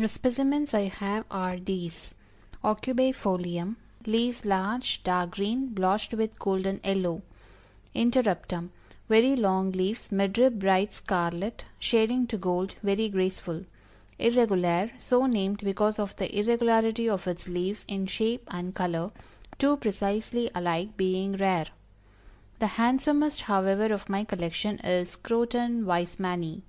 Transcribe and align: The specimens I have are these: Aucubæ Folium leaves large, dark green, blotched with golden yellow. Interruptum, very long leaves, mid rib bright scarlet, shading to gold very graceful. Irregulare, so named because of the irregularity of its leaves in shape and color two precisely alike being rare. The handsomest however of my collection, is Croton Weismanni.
The 0.00 0.06
specimens 0.08 0.74
I 0.74 0.82
have 0.84 1.24
are 1.28 1.56
these: 1.58 2.14
Aucubæ 2.62 3.08
Folium 3.20 3.74
leaves 4.06 4.44
large, 4.44 5.02
dark 5.02 5.32
green, 5.32 5.70
blotched 5.74 6.14
with 6.14 6.38
golden 6.38 6.78
yellow. 6.84 7.22
Interruptum, 7.96 8.68
very 9.08 9.34
long 9.34 9.72
leaves, 9.72 10.12
mid 10.12 10.38
rib 10.38 10.60
bright 10.60 10.92
scarlet, 10.92 11.64
shading 11.80 12.28
to 12.28 12.36
gold 12.36 12.76
very 12.80 13.08
graceful. 13.08 13.64
Irregulare, 14.20 14.92
so 14.98 15.26
named 15.26 15.64
because 15.64 15.98
of 15.98 16.14
the 16.14 16.32
irregularity 16.38 17.10
of 17.10 17.26
its 17.26 17.48
leaves 17.48 17.84
in 17.88 18.06
shape 18.06 18.44
and 18.52 18.76
color 18.76 19.10
two 19.58 19.76
precisely 19.78 20.48
alike 20.54 20.96
being 20.96 21.32
rare. 21.36 21.66
The 22.60 22.68
handsomest 22.78 23.40
however 23.40 23.92
of 23.92 24.08
my 24.08 24.22
collection, 24.22 24.78
is 24.78 25.16
Croton 25.16 25.84
Weismanni. 25.86 26.62